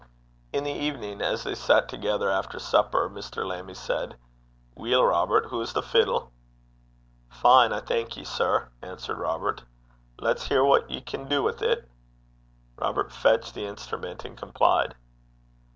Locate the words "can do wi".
11.01-11.51